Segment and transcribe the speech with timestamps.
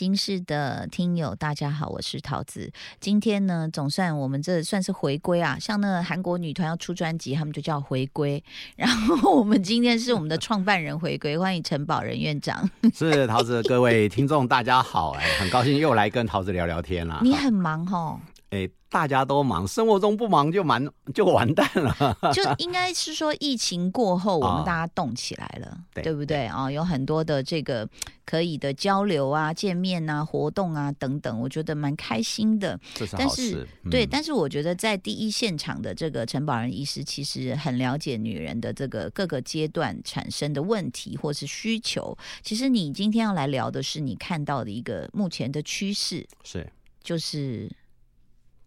[0.00, 2.72] 各位女人心事的听友，大家好，我是桃子。
[3.00, 8.42] 今天呢，总算我们这算是回归啊，像那个韩国女团要出专辑，他们就叫回归。
[8.76, 12.66] 然后我们今天是我们的创办人回归，欢迎陈宝仁院长。
[12.96, 17.20] 是桃子，各位听众大家好，哎，很高兴又来跟桃子聊聊天啦。
[17.22, 18.18] 你很忙哦。
[18.50, 22.16] 哎，大家都忙，生活中不忙就完就完蛋了。
[22.34, 26.68] 就 应该是说，疫情过后，我们大家动起来了，对不对啊？
[26.68, 27.88] 有很多的这个
[28.24, 32.76] 可以的交流啊、见面啊、活动啊等等，我觉得蛮开心的。
[32.94, 33.64] 这是。
[33.88, 42.18] 对，但是我觉得在第一现场的这个陈宝仁医师，其实很了解女人的这个各个阶段产生的问题或是需求。
[42.42, 46.68] 其实你今天要来聊的是你看到的一个目前的趋势，是
[47.00, 47.70] 就是。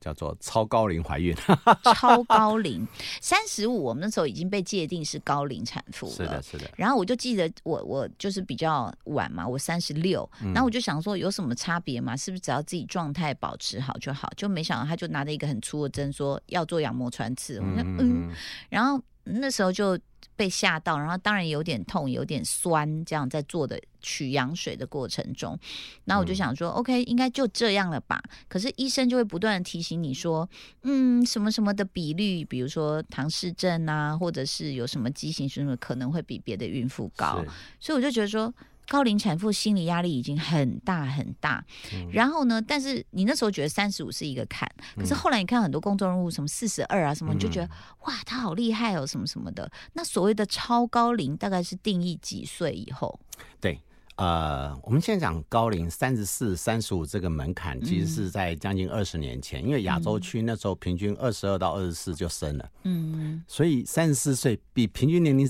[0.04, 1.34] 叫做超高龄怀孕，
[1.96, 2.86] 超高龄
[3.22, 6.12] 三十五，我们那时候已经被界定是高龄产妇了。
[6.12, 6.70] 是的，是的。
[6.76, 12.18] 然后我就记得我我就是比较晚嘛，我三十六，然后我就想说有什么差别嘛？
[12.18, 14.30] 是不是只要自己状态保持好就好？
[14.36, 18.30] 就没想到他就拿着一个很粗的针说要做羊膜穿刺，我说嗯，
[18.70, 19.98] 然后那时候就。
[20.36, 25.58] 被吓到，然后当然有点痛，有点酸，这样在做的取羊水的过程中，
[26.06, 28.22] 那我就想说，OK，应该就这样了吧。
[28.48, 30.50] 可是医生就会不断的提醒你说，
[30.82, 37.44] 嗯，什么什么的比率，比如说唐氏症啊，或者是有什么畸形什么，可能会比别的孕妇高。
[37.80, 38.54] 所以我就觉得说。
[38.88, 41.64] 高龄产妇心理压力已经很大很大，
[42.12, 42.62] 然后呢？
[42.62, 47.70] 但是你那时候觉得三十五是一个坎，可是后来你看很多公众人物，什么四十二啊什么，你就觉得
[48.06, 49.72] 哇，他好厉害哦，什么什么的。
[49.94, 53.20] 那所谓的超高龄，大概是定义几岁以后？
[53.60, 53.80] 对，
[54.18, 65.50] 呃，我们现在讲高龄三十四、三十五这个门槛，其实是在将近二十年前，因为亚洲区那时候平均二十二到二十四就生了，嗯，所以三十四岁比平均年龄。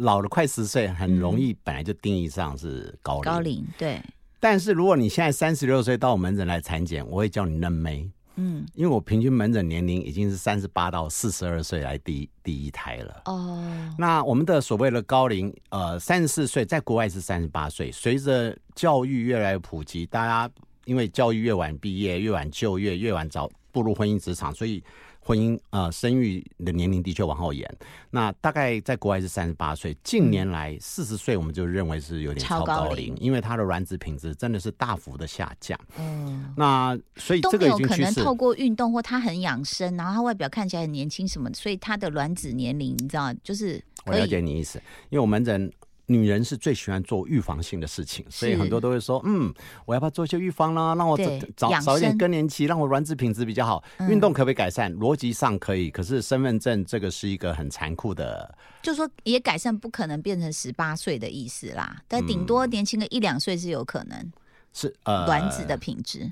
[0.00, 3.22] 老了快十岁，很容易本来就定义上是高龄。
[3.22, 4.00] 高龄对，
[4.38, 8.10] 但是如果你现在三十六岁到我门诊来产检，我会叫你嫩妹。
[8.36, 13.22] 嗯，因为我平均门诊年龄已经是三十八到四十二岁来第第一胎了。
[13.26, 13.62] 哦，
[13.98, 17.92] 那我们的所谓的高龄，呃，三十四岁，在国外是三十八岁。
[17.92, 20.50] 随着教育越来越普及，大家
[20.86, 24.82] 因为教育越晚毕业，越晚就业，越晚早步入婚姻职场，所以。
[25.30, 27.64] 婚姻呃，生育的年龄的确往后延，
[28.10, 35.78] 那大概在国外是三十八岁，近年来四十岁我们就认为是有点超高龄，因为它的卵子品质真的是大幅的下降。
[36.00, 45.70] 嗯，那所以这个有可能透过运动或他很养生，然后他外表看起来很年轻什么，所以他的卵子年龄你知道就是我了解你意思，因为我门诊。
[46.10, 49.54] 女人是最喜欢做预防性的事情，所以很多都会说：“嗯，
[49.86, 50.92] 我要不要做一些预防啦？
[50.96, 51.16] 让我
[51.56, 53.84] 早早一点更年期，让我卵子品质比较好。
[54.08, 54.92] 运动可不可以改善？
[54.96, 64.32] 逻辑上可以，可是身份证这个是一个很残酷的，就说也改善不可能变成十八岁的意思啦，但顶多年轻个一两岁是有可能。
[64.72, 66.28] 是呃，卵子的品质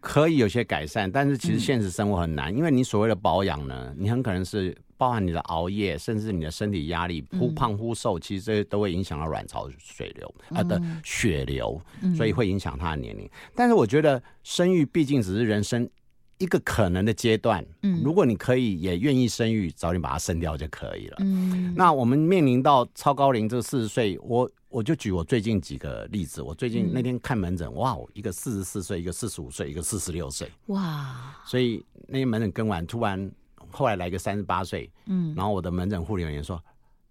[0.00, 4.76] 可以有些改善，但是其实现实生活很难，因为你所谓的保养呢，你很可能是。
[4.96, 11.80] 包含你的熬夜，甚至你的身体压力，忽胖忽瘦，其实这些都会影响到卵巢水流啊的血流，
[12.16, 13.28] 所以会影响他的年龄。
[13.54, 15.88] 但是我觉得生育毕竟只是人生
[16.38, 21.16] 一个可能的阶段，嗯，如果你可以也愿意生育，早点把它生掉就可以了。
[21.20, 26.42] 嗯，那我们面临到超高龄这四十岁，我我就举我最近几个例子。
[26.42, 31.34] 我最近那天看门诊，哇，一个四十四岁，一个四十五岁，一个四十六岁，哇！
[31.46, 33.30] 所以那些门诊跟完，突然。
[33.76, 36.58] 后来来个三十八岁，嗯，然后我的门诊护理人员说：“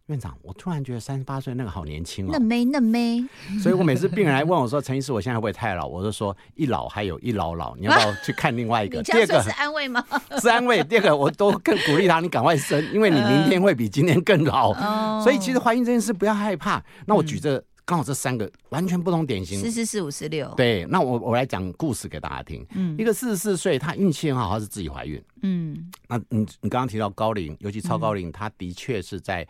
[0.08, 3.24] 院长，我突然觉得三十八岁那个好年轻哦，嫩妹嫩妹。”
[3.62, 10.04] 所以我每次病人来问我说：“陈医师，我现在会不会太老？”我就说：“一老还有一老老，你要不要 去看另外一个？”第二个是安慰吗？
[10.42, 10.84] 是安慰。
[10.84, 14.74] 第二个，我都更鼓励他，你赶快生，因为你明天会比今天更老。
[15.22, 16.84] 所以其实怀孕这件事不要害怕。
[17.06, 17.64] 那我举这。
[17.88, 20.52] 刚好这三个完全不同典型，四四四五四六。
[20.58, 22.66] 对，那我我来讲故事给大家听。
[22.74, 25.24] 嗯，一个四十四岁，她运气很好，她是自己怀孕。
[25.44, 25.65] 嗯，
[26.08, 29.48] 那你你刚刚提到高龄，尤其超高龄，它的确是在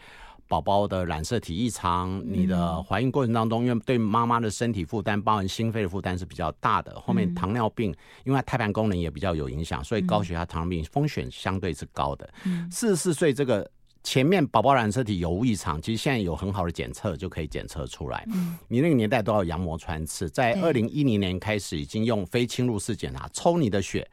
[0.48, 7.00] 宝宝的染色体异常，你的怀孕过程当中，因为对妈妈的身体负担，包含心肺的负担是比较大的。
[7.00, 12.30] 后面糖尿病，因为胎盘功能也比较有影响，所以高血压、糖尿病风险相对是高的。
[12.70, 13.70] 四十四岁这个。
[14.06, 18.24] 前面宝宝染色体有无异常，其实现在有很好的检测就可以检测出来。
[18.28, 24.08] 嗯，你那个年代都要羊膜穿刺，在二零一零年开始已经用非侵入式检查抽你的血，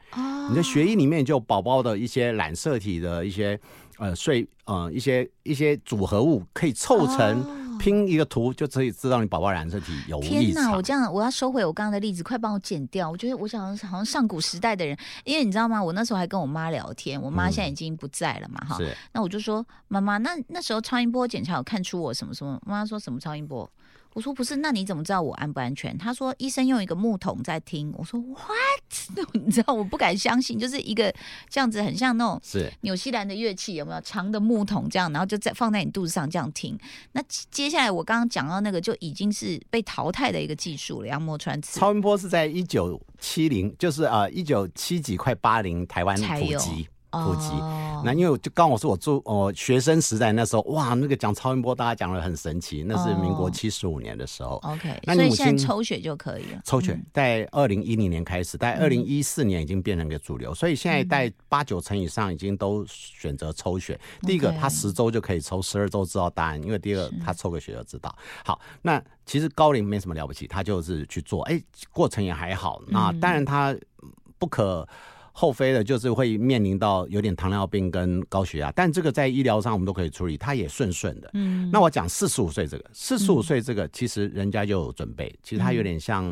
[0.49, 3.57] 你的血液里面就宝宝的一些染色体的一些
[3.99, 7.62] 呃碎呃一些一些组合物可以凑成。
[7.83, 10.31] 拼一个图就可以知道你宝宝染色体有异常。
[10.31, 13.11] 天哪，我这样我要收回我刚刚的例子，快帮我剪掉。
[13.11, 15.83] 我觉得我想好像上古时代的人，因为你知道吗？
[15.83, 18.77] 我那时候还跟我妈聊天，我妈现在已经不在了嘛，哈。
[19.11, 22.57] 那我就说妈妈，那那时候超音波检查有看出我什么什么？
[22.65, 23.69] 妈妈说什么超音波？
[24.13, 25.97] 我说不是，那你怎么知道我安不安全？
[25.97, 27.93] 他说医生用一个木桶在听。
[27.97, 29.27] 我说 what？
[29.33, 31.13] 你知道我不敢相信，就是一个
[31.49, 36.77] 这样子，很像那种是纽西兰的乐器，有没有长的木桶这样，然后就在放在你肚子上这样听。
[37.13, 41.07] 那接下来我刚刚讲到那个，就已经是被淘汰的一个技术了。
[41.07, 46.87] 杨摩川超音波是在一九七零，就是啊一九七几快八零台湾普及。
[47.13, 47.49] 普及，
[48.03, 54.57] 那因为就刚我是我做哦学生时代那时候，哇，那个讲超音波，大家讲的很神奇，那是民国七十五年的时候。
[54.63, 56.61] OK，那所以现在抽血就可以了。
[56.65, 63.99] 抽血在二零一零年开始，在二零一四年已经变成一个主流，所以现在在八九成以上已经都选择抽血。
[64.21, 68.13] 第一个，他十周就可以抽，十二周知道答案；因为第二个，他抽个血就知道。
[68.43, 71.61] 好，那其实高龄没什么了不起，他就是去做，哎，
[71.91, 72.81] 过程也还好。
[72.87, 73.75] 那当然他
[74.37, 74.87] 不可。
[75.35, 81.29] 后非的，就是会面临到有点糖尿病跟高血压，但这个在医疗上我们都可以处理，它也顺顺的。
[81.33, 86.23] 嗯，那我讲四十五岁这个，四十五岁这个其实人家就有准备，其实它有点像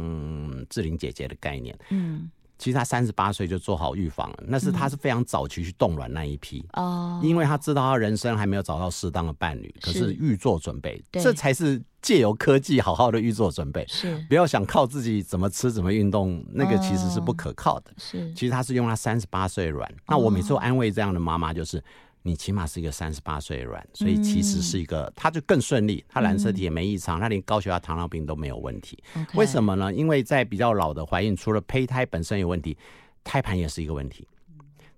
[0.69, 1.77] 志玲姐姐的概念。
[1.89, 2.29] 嗯。
[2.61, 14.23] 其实他三十八岁就做好预防了，那是他是非常早期去冻卵那一批哦，因为他知道他人生还没有找到适当的伴侣，可是预做准备，这才是借由科技好好的预做准备，是。
[14.29, 17.91] 不要想靠自己怎么吃怎么运动，那个其实是不可靠的。
[17.97, 21.83] 是，其实他是用他三十八岁卵，那我每次安慰这样的妈妈就是。
[22.23, 29.01] 你起码是一个三十八岁卵，所以其实是一个，他就更顺利，他染色体也没异常，他连高血压、糖尿病都没有问题。
[29.33, 29.91] 为什么呢？
[29.91, 32.77] 因为在比较老的怀孕，除了胚胎本身有问题，
[33.23, 34.27] 胎盘也是一个问题。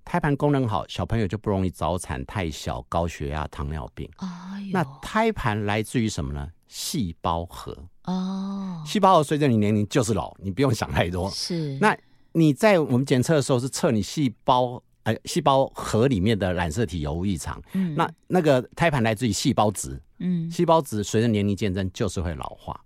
[0.03, 4.09] 胎盘功能好，小朋友就不容易早产、太小、高血压、糖尿病。
[4.73, 6.49] 那胎盘来自于什么呢？
[6.67, 11.29] 细胞核哦，细胞核随着你年龄就是老，你不用想太多。
[11.29, 11.97] 是，那
[12.33, 14.83] 你在我们检测的时候是测你细胞。
[15.03, 17.61] 哎，细胞核里面的染色体有无异常？
[17.73, 22.79] 嗯，那那个胎盘来自于细胞质，嗯，细胞质随着年龄渐增就是会老化。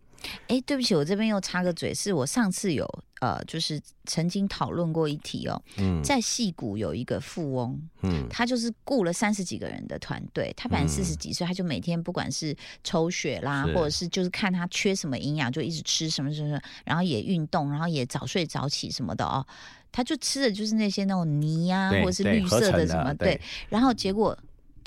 [0.47, 2.87] 哎，对不起，我这边又插个嘴，是我上次有
[3.21, 19.45] 呃，就是曾经讨论过一题哦，嗯，在戏谷有一个富翁，嗯，他就是雇了三十几个人的团队，他本来四十几岁，他就每天不管是抽血啦，或者是就是看他缺什么营养，就一直吃什么什么，然后也运动，然后也早睡早起什么的哦。
[19.89, 23.39] 他就吃的就是那些那种泥啊，或者是绿色的什么，对。
[23.69, 24.37] 然后结果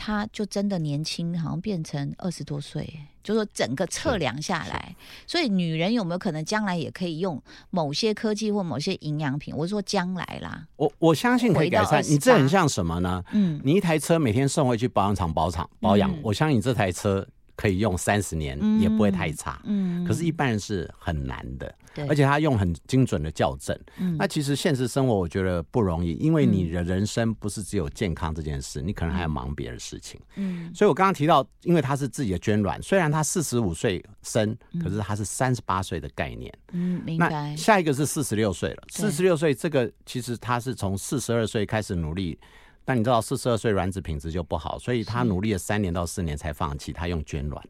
[0.02, 2.90] 他就真的年轻，好像变成二十多岁。
[3.22, 9.54] 就说整个测量下来，所以女人有没有可能将来也可以用某些科技或某些营养品？
[9.54, 10.66] 我是说将来啦。
[10.76, 12.02] 我我相信可以改善。
[12.04, 13.22] 你这很像什么呢？
[13.32, 17.26] 嗯，你一台车每天送回去保养厂保厂保养，我相信这台车。
[17.60, 37.54] 可以用三十年也不会太差，嗯，可是，一般人是很难的，对，而且他用很精准的校正，嗯，那其实现实生活我觉得不容易，因为你的人生不是只有健康这件事，你可能还要忙别的事情，嗯，所以我刚刚提到，因为他是自己的捐卵，虽然他四十五岁生，可是他是三十八岁的概念，嗯，明白。
[37.56, 42.38] 下一个是四十六岁了，四十六岁这个其实他是从四十二岁开始努力。
[42.84, 47.64] 但你知道四十二岁卵子品质就不好，所以他努力了三年到四年才放弃，他用捐卵。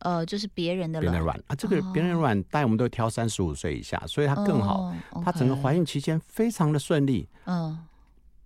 [0.00, 4.94] 呃，就是别人的卵啊，这个别人卵，但我们都挑三十五岁以下，所以他更好。
[5.24, 7.28] 他整个怀孕期间非常的顺利。
[7.46, 7.76] 嗯，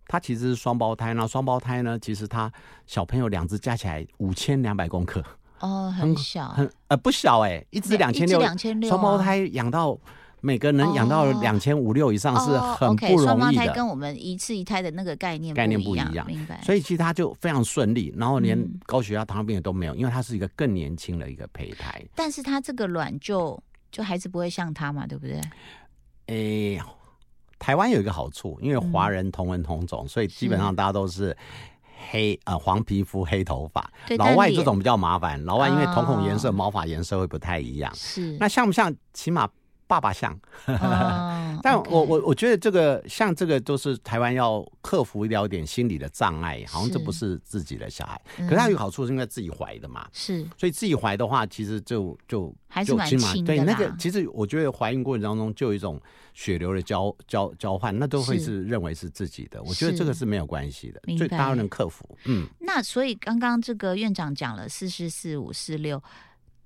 [0.07, 2.51] 他其实是双胞胎，那双胞胎呢，其实他
[2.87, 5.23] 小朋友两只加起来五千两百公克。
[5.59, 9.99] 哦，很小，很呃不小哎，一只两千六，两千六，双胞胎养到。
[10.45, 13.25] 每个人养到两千五六以上是很不容易的。
[13.25, 16.61] 双胞胎跟我们一次一胎的那个概念概念不一样，明白？
[16.65, 22.05] 所以其实他就非常顺利，然后连高血压、糖尿病也都没有，因为他是一个更年轻的一个胚胎。
[22.17, 23.57] 但是他这个卵就
[23.93, 25.41] 就还是不会像他嘛，对不对？
[26.27, 26.83] 诶，
[27.61, 31.37] 台湾有一个好处，因为华人同文同种，所以基本上大家都是
[32.11, 33.89] 黑呃黄皮肤黑头发。
[34.19, 37.95] 老外这种比较麻烦，老外因为瞳孔颜色、毛发颜色会不太一样。
[37.95, 38.93] 是那像不像？
[39.13, 39.49] 起码。
[39.93, 40.35] 爸爸像，
[41.63, 53.45] 但我我我觉得这个像这个都是台湾要克服一点点心理的障碍，好像这不是自己的小孩，可是他有好处是因为自己怀的嘛，是，所以自己怀的话，其实就就还是蛮。
[53.45, 56.01] 对，那个其实我觉得怀孕过程当中就有一种
[56.33, 59.63] 血流的交交交换，那都会是认为是自己的。
[59.63, 62.17] 我觉得这个是没有关系的，所以大家能克服。
[62.25, 66.03] 嗯，那所以刚刚这个院长讲了四四四五四六。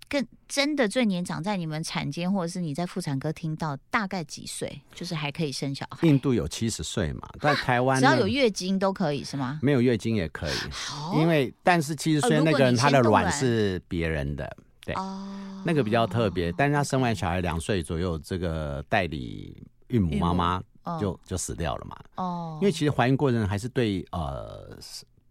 [0.09, 6.07] 更真的最年长，在你们产间或者是你在妇产科听到大概几岁，就是还可以生小孩。
[6.07, 9.59] 印度有七十岁嘛，在台湾只要有月经都可以是吗？
[9.63, 14.95] 没有月经也可以，因为但是七十岁那个人他的卵是别人的，对，
[15.65, 16.53] 那个比较特别。
[16.53, 20.63] 但是他生完小孩两岁左右，这个代理孕母妈妈
[21.01, 21.97] 就就死掉了嘛。
[22.15, 24.79] 哦，因为其实怀孕过程还是对呃。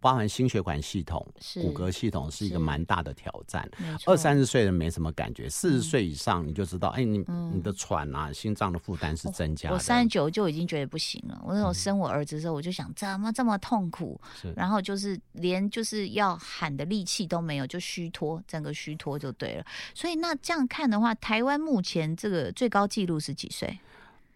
[0.06, 1.20] 包含心血管系统、
[1.60, 3.68] 骨骼系统是一个蛮大的挑战。
[4.06, 7.18] 二三十岁人没什么感觉，四十岁以上你就知道，哎，你
[7.52, 9.68] 你的喘啊，心脏的负担是增加。
[9.72, 11.42] 我三十九就已经觉得不行了。
[11.44, 14.20] 我那时候生我儿子的时候，我就想怎么这么痛苦，
[14.54, 19.66] 然后就是连就是要喊的力气都没有，就虚脱，整个虚脱就对了。
[19.92, 23.76] 所以那这样看的话，台湾目前这个最高纪录是几岁？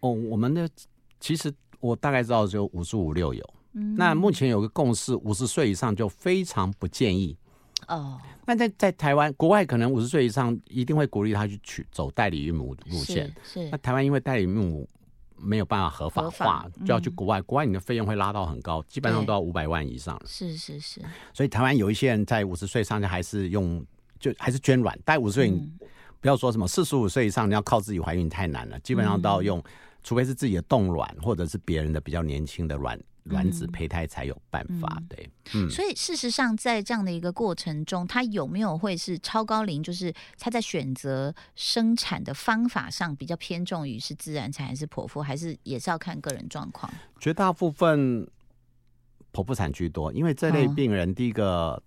[0.01, 0.69] 哦，我们的
[1.21, 3.53] 其实我大概知道只有五十五六有。
[3.71, 7.37] 那目前有个共识，五十岁以上就非常不建议。
[7.87, 13.33] 哦，那在在台湾国外，可能五十岁以上一定会鼓励他去取走代理孕母路线。
[13.43, 14.87] 是，那台湾因为代理孕母
[15.35, 17.41] 没有办法合法化，就要去国外。
[17.41, 20.21] 国外你的费用会拉到很高，基本上都要五百万以上了。
[20.27, 21.01] 是是是。
[21.33, 23.83] 所以台湾有一些人在五十岁上就还是用，
[24.19, 24.97] 就还是捐卵。
[25.03, 25.51] 大概五十岁，
[26.19, 29.63] 不要说什么四十五岁以上，你要靠自己怀孕太难了，基本上都要用，
[30.03, 32.99] 除非是自己的冻卵，或者是别人的比较年轻的卵。
[33.23, 39.83] 卵子胚胎才有办法，对，嗯，所以事实上，在这样的一个过程中，他有没有会是超高龄？
[39.83, 46.91] 就是他在选择生产的方法上比较偏重于是自然产还是剖腹，还是也是要看个人状况？
[47.19, 48.27] 绝大部分
[49.31, 51.81] 剖腹产居多，因为这类病人，第一个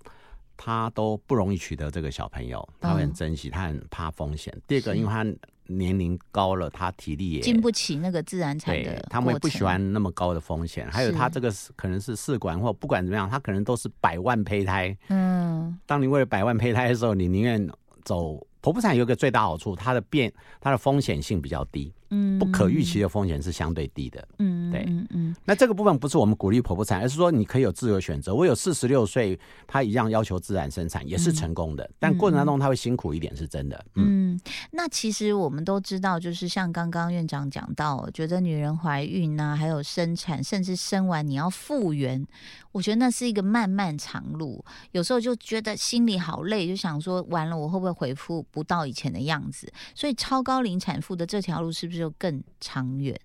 [0.56, 4.56] 他都不容易取得这个小朋友，他很珍惜，他很怕风险。
[4.66, 5.25] 第二个，因为他
[5.66, 10.90] 年龄高了，他体力也经不起那个自然产的，他们不喜欢那么高的风险。
[10.90, 14.96] 还有他这个可能是试管，或不管怎么样，他可能都是百万胚胎。
[15.08, 17.68] 嗯，当你为了百万胚胎的时候，你宁愿
[18.04, 18.46] 走。
[18.62, 25.37] 剖腹产有个最大好处，它的变它的风险性比较低，嗯，不可预期的风险是相对低的，嗯，对，嗯嗯。
[25.44, 28.33] 那这个部分不是我们鼓励剖腹产，而是说你可以有自由选择。
[28.33, 33.85] 我有四十六岁，他一样要求自然生产，也是成功的，但过程当中他会辛苦一点，是真的。
[33.97, 34.38] 嗯，
[34.71, 42.25] 那其实我们都知道，就是像刚刚院长讲到，觉得女人怀孕啊，还有生产，甚至生完你要复原。
[42.73, 49.73] 我觉得那是一个漫漫长路，有时候就觉得心里好累，就想说完了我会不会恢复不到以前的样子？
[49.94, 53.18] 所以超高龄产妇的这条路是不是就更长远？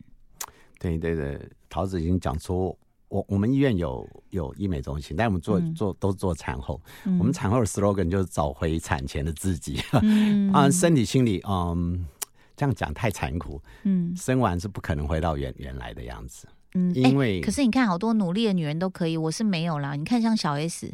[0.79, 2.77] 对对对，桃子已经讲出，
[3.09, 6.79] 我我们医院有有医美中心，但我们做做都做产后，
[7.19, 9.81] 我们产后的 slogan 就是找回产前的自己，
[10.53, 12.05] 啊，身体心理，嗯，
[12.55, 16.48] 这样讲太残酷，嗯，生完是不可能回到原原来的样子。
[16.75, 19.95] 嗯，因为可是你看，好多努力的女人都可以，我是没有啦。
[19.95, 20.93] 你看，像小 S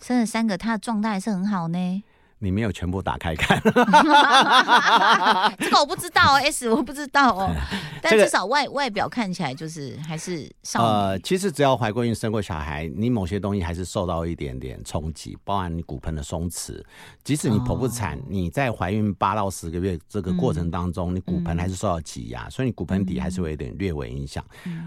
[0.00, 2.02] 生了三个，她的状态还是很好呢。
[2.38, 3.58] 你没有全部打开看，
[5.58, 7.50] 这个我不知道 S 我不知道哦，
[8.02, 16.82] 但至少外外表看起来就是还是少呃，其实只要怀过孕、生过小孩，你某些东西还是受到一点点冲击，包含你骨盆的松弛。
[17.24, 24.44] 即使你剖腹产，你在怀孕八到十个月这个过程当中，你骨盆还是受到挤压，所以你骨盆底还是会有点略微影响。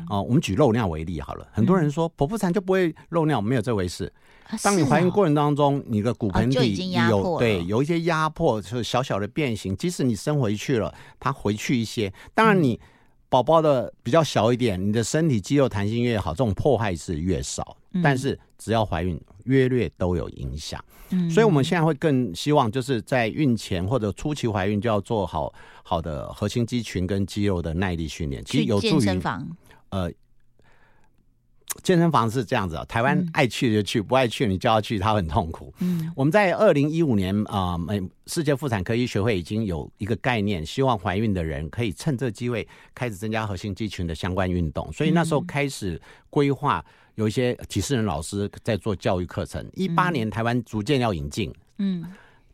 [0.08, 4.13] 哦，我们举漏尿为例好了，很多人说剖腹产就不会漏尿，没有这回事。
[4.63, 9.75] 当你怀孕过程当中，你的骨盆底有对有一些压迫，就是小小的变形。
[9.75, 12.12] 即使你生回去了，它回去一些。
[12.34, 12.79] 当然，你
[13.29, 17.75] 宝宝的比较小一点，你的身体肌肉弹性越好，这种破坏是越少。
[18.03, 20.84] 但是只要怀孕，约略都有影响。
[21.12, 29.22] 嗯所以我们现在会更希望，就是在孕前或者初期怀孕就要做好好的核心肌群跟肌肉的耐力训练，其实有助于
[29.89, 30.12] 呃。
[31.83, 35.73] 健身房是这样子啊，台湾爱去就去，不爱去你叫他去，他很痛苦。
[35.79, 46.83] 嗯，我们在二零一五年啊，美世界妇产科医学会已经有一个概念，希望怀孕的人可以趁这机会开始增加核心肌群的相关运动，所以那时候开始规划
[47.15, 49.65] 有一些几十人老师在做教育课程。
[49.73, 52.03] 一八年台湾逐渐要引进，嗯，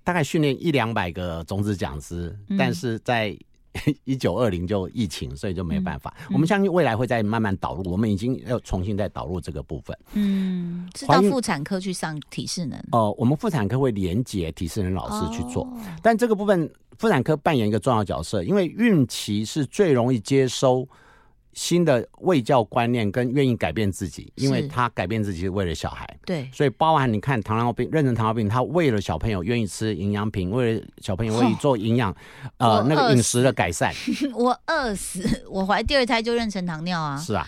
[0.04, 3.38] 大概训练一两百个种子讲师，但是在。
[4.04, 6.14] 一九二零就疫情，所以就没办法。
[6.32, 9.98] 我们相信未来会再慢慢导入，我们已经要重新再导入这个部分。
[10.14, 12.80] 嗯，是到妇产科去上体适能。
[12.92, 15.68] 哦，我们妇产科会连接体适能老师去做，
[16.02, 20.88] 但这个部分妇产科扮演一个重要角色，因为孕期是最容易接收。
[21.56, 32.14] 新的卫教观念跟愿意改变自己，因为他改变自己是为了小孩，对，所以包含你看糖尿病、妊娠糖尿病，他为了小朋友愿意吃营养品，为了小朋友愿意做营养，
[32.58, 33.94] 呃，那个饮食的改善。
[34.36, 37.48] 我饿死，我怀第二胎就妊娠糖尿啊，是啊，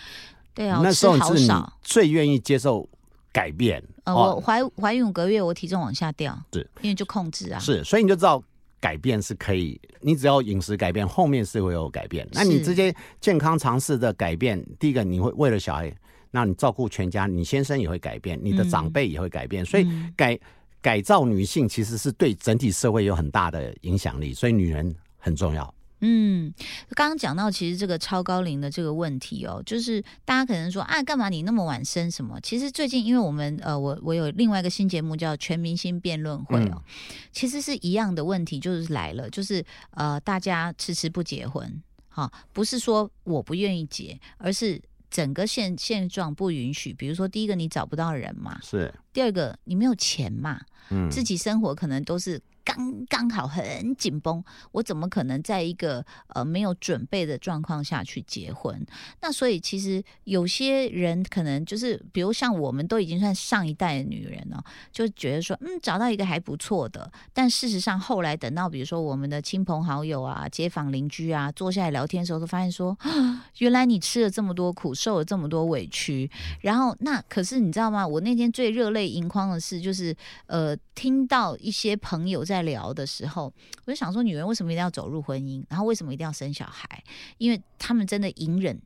[0.54, 1.50] 对啊，那时候是你
[1.82, 2.88] 最愿意接受
[3.30, 3.84] 改变。
[4.04, 8.42] 呃，我怀怀孕五个月，我体重往下掉，是，因为就控制啊，是，所以你就知道。
[8.80, 12.26] 改变是可以，你只要饮食改变，后面是会有改变。
[12.32, 15.92] 那你这些健康尝试的改变，第一个你会为了小孩，
[16.30, 19.64] 那你照顾全家，你先生也会改变，你的长辈也会改变。
[19.64, 20.38] 所以改
[20.80, 25.74] 改造女性其实是对整体社会有很大的影响力，所以女人很重要。
[26.00, 26.54] 嗯，
[26.98, 32.40] 刚刚讲到其实这个超高龄的这个问题哦，就是大家可能说啊，干嘛你那么晚生什么？
[32.40, 36.82] 其实最近因为我们呃，我我有另外一个新节目叫《全明星辩论会》哦，
[37.30, 46.92] 其实是一样的问题，就是来了，就是呃，大家迟迟不结婚，哈，不是说我不愿意结，而是整个现现状不允许。
[46.92, 52.40] 比如说，第一个你找不到人嘛，是；第二个你没有钱嘛，嗯，自己生活可能都是。
[52.64, 56.04] 刚刚好很紧绷，我怎么可能在一个
[56.34, 58.86] 呃没有准备的状况下去结婚？
[59.22, 67.10] 那所以其实有些人可能就是，比如像我们都已经算上一代的女人了，就觉得说，嗯，找到一个还不错的。
[67.32, 72.94] 但事实上后来等到比如说我们的亲朋好友啊、街坊邻居啊坐下来聊天的时候，都发现说，
[73.60, 76.30] 原来你吃了这么多苦，受了这么多委屈。
[76.60, 78.06] 然后那可是你知道吗？
[78.06, 80.14] 我那天最热泪盈眶的事就是，
[80.48, 82.58] 呃，听到一些朋友在。
[82.68, 83.50] 聊的时候，
[83.86, 85.64] 我就想说，女人为什么一定要走入婚姻？
[85.70, 87.02] 然后为什么一定要生小孩？
[87.38, 88.78] 因为他们真的隐忍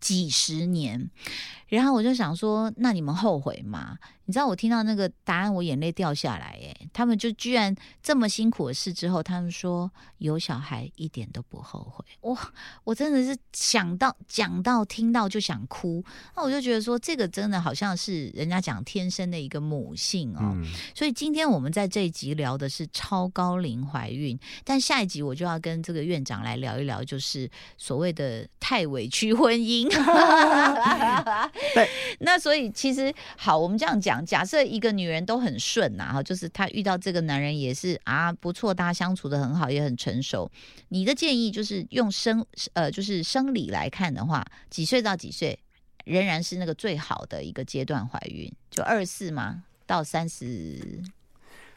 [0.00, 1.08] 几十年。
[1.68, 3.96] 然后我就想说，那你们后悔吗？
[4.26, 6.58] 你知道我听到那个答案，我眼泪掉下来。
[6.62, 12.04] 哎，他们就居然这么辛苦的事之后，他们说有小孩一点都不后悔。
[12.22, 12.52] 哇，
[12.84, 16.04] 我真的是想到讲到听到就想哭。
[16.34, 20.56] 那我就觉得说，这个真的好像是人家讲天生的一个母性哦。
[20.94, 29.88] 所以今天我们在这一集聊的是超高龄怀孕，但下一集我就要跟这个院长来聊一聊，就是所谓的太委屈婚姻。
[31.74, 31.88] 对，
[32.20, 40.50] 那所以其实好，我们这样讲，假设一个女人都很顺呐，哈，就是她遇到这个男人也是啊不错，大家相处的很好，也很成熟。
[40.88, 42.44] 你的建议就是用生
[42.74, 45.58] 呃，就是生理来看的话，几岁到几岁
[46.04, 49.64] 仍然是那个最好的一个阶段怀孕，就二四嘛？
[49.86, 51.02] 到三十。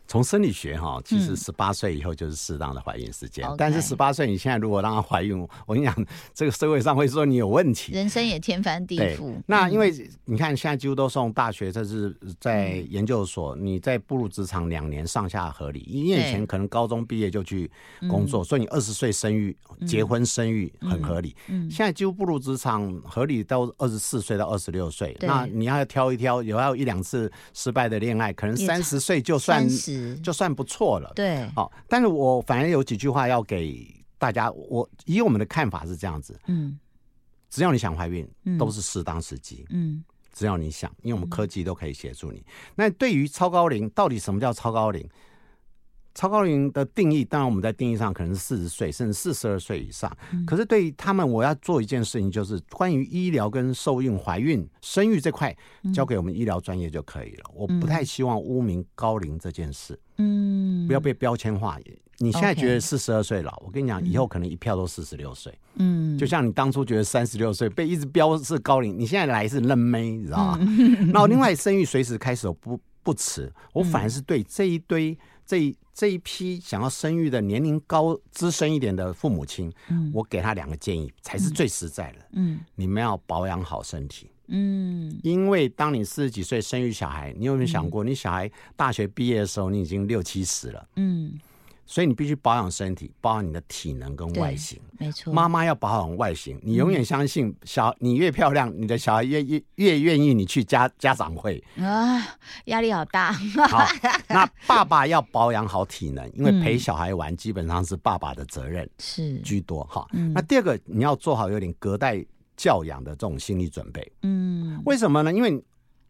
[0.09, 3.47] 从生理学哈，其实十八岁以后就是适当的怀孕时间。
[3.55, 5.95] 但是十八岁你现在如果让她怀孕，我跟你讲，
[6.33, 7.93] 这个社会上会说你有问题。
[7.93, 9.35] 人生也天翻地覆。
[9.45, 9.93] 那因为
[10.25, 15.81] 你看现在几乎都送大学，这是在研究所，你在步入职场两年上下合理。
[15.81, 17.69] 因为以前可能高中毕业就去
[18.09, 21.35] 工作，所以你二十岁生育、结婚生育很合理。
[21.49, 21.69] 嗯。
[21.69, 25.15] 现在几乎步入职场合理到二十四岁到二十六岁。
[25.21, 29.69] 那你要挑一挑，有要一两次失败的恋爱，可能三十岁就算。
[30.23, 33.85] 就算不错了，对，好，但是我反正有几句话要给
[34.17, 36.77] 大家，我以我们的看法是这样子，嗯，
[37.49, 42.43] 只要你想怀孕，都是适当时机，嗯，只要你想，因为我们科技都可以协助你。
[42.75, 45.07] 那对于超高龄，到底什么叫超高龄？
[46.13, 50.11] 超高龄的定义，当然我们在定义上可能是四十岁甚至四十二岁以上。
[50.45, 55.55] 可是对于他们，我要做一件事情，就是关于医疗跟受孕、怀孕、生育这块，
[55.93, 57.43] 交给我们医疗专业就可以了。
[57.53, 61.77] 我不太希望污名高龄这件事，嗯，不要被标签化。
[62.21, 65.57] 你现在觉得四十二岁老，我跟你讲，以后可能一票都四十六岁。
[65.75, 70.59] 嗯，就像你当初觉得三十六岁被一直标是高龄，你现在来是嫩妹，你知道吗？
[71.13, 72.77] 那另外生育随时开始不
[73.09, 73.51] 不迟。
[73.73, 75.75] 我反而是对这一堆这。
[75.91, 82.19] 这一批想要生育的年龄高、资深一点的父母亲，嗯，我给他两个建议，才是最实在的。
[82.31, 84.31] 嗯，你们要保养好身体。
[84.47, 90.87] 嗯，因为当你四十几岁生育小孩，你有没有想过，你小孩大学毕业的时候，你已经六七十了。
[90.95, 91.37] 嗯。
[91.89, 94.79] 所以你必须保养身体，保养你的体能跟外形。
[94.99, 96.59] 没错，妈妈要保养外形。
[96.61, 102.23] 你永远相信小你越漂亮，你的小孩越越越愿意你去家家长会啊，
[102.65, 103.33] 压力好大。
[103.33, 103.83] 好，
[104.29, 109.83] 那爸爸要保养好体能，因为陪小孩玩基本上是爸爸的责任是居多。
[109.85, 112.23] 哈，那第二个你要做好有点隔代
[112.55, 114.11] 教养的这种心理准备。
[114.21, 115.33] 嗯，为什么呢？
[115.33, 115.59] 因为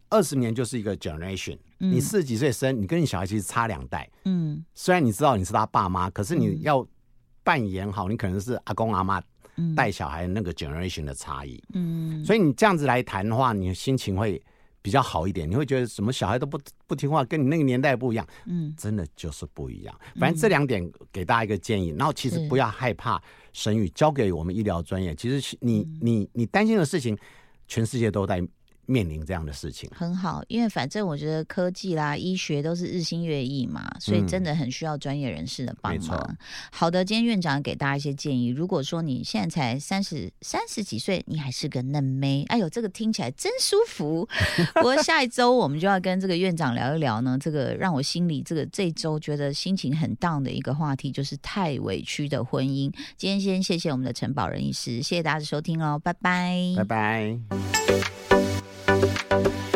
[0.09, 1.57] 二十年就是一个 generation。
[1.77, 4.09] 你四十几岁生，你跟你小孩其实差两代。
[4.25, 6.85] 嗯，虽然你知道你是他爸妈，可是你要
[7.43, 9.21] 扮演好，你可能是阿公阿妈
[9.75, 11.63] 带小孩那个 generation 的差异。
[11.73, 14.43] 嗯，所以你这样子来谈的话，你心情会
[14.81, 15.49] 比较好一点。
[15.49, 18.27] 你会觉得什么小孩都不不听话，跟你那个年代不一样。
[18.45, 19.99] 嗯，真的就是不一样。
[20.19, 23.21] 反正这两点给大家一个建议，然后其实不要害怕
[23.53, 25.15] 生育，交给我们医疗专业。
[25.15, 27.17] 其实你你你担心的事情，
[27.69, 28.45] 全世界都在。
[28.89, 36.38] 面临这样的事情很好，因为反正我觉得科技啦、医学都是日新月异嘛，所以真的很需要专业人士的帮忙。
[36.71, 38.47] 好的，今天院长给大家一些建议。
[38.47, 44.28] 如果说你现在才三十三十几岁，你还是个嫩妹，哎呦，这个听起来真舒服。
[44.73, 52.91] 不过下一周我们就要跟这个院长聊一聊呢，这个让我心里这个这周觉得心情很 down 的一个话题，就是太委屈的婚姻。
[53.15, 58.18] 今天先谢谢我们的陈宝仁医师，谢谢大家的收听哦，拜拜，拜拜。
[58.99, 59.68] Thank you.